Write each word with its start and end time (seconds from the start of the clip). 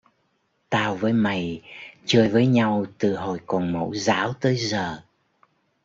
Tao 0.69 0.95
với 0.95 1.13
mày 1.13 1.61
chơi 2.05 2.29
với 2.29 2.47
nhau 2.47 2.85
từ 2.97 3.15
hồi 3.15 3.39
còn 3.45 3.73
mẫu 3.73 3.93
giáo 3.95 4.33
tới 4.33 4.57
giờ 4.57 4.97